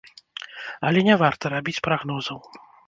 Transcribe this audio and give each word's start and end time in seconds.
Але 0.89 1.05
не 1.11 1.15
варта 1.21 1.55
рабіць 1.57 1.81
прагнозаў. 1.91 2.39